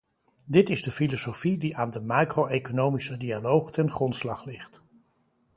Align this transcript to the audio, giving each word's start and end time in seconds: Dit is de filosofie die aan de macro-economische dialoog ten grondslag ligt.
Dit 0.45 0.69
is 0.69 0.81
de 0.81 0.91
filosofie 0.91 1.57
die 1.57 1.77
aan 1.77 1.89
de 1.89 2.01
macro-economische 2.01 3.17
dialoog 3.17 3.71
ten 3.71 3.89
grondslag 3.91 4.45
ligt. 4.45 4.83